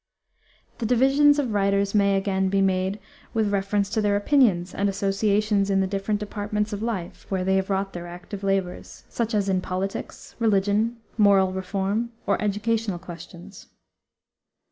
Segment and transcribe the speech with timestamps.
[0.79, 2.97] The divisions of writers may, again, be made
[3.35, 7.55] with reference to their opinions and associations in the different departments of life where they
[7.57, 13.67] have wrought their active labors, such as in politics, religion, moral reform, or educational questions.